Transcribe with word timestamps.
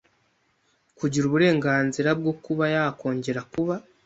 kugira 0.97 1.23
uburenganzira 1.27 2.09
bwo 2.19 2.33
kuba 2.43 2.65
yakongera 2.75 3.41
kuba 3.51 3.75